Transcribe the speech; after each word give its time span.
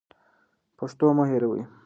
پښتو 0.77 1.05
مه 1.17 1.23
هېروئ. 1.29 1.61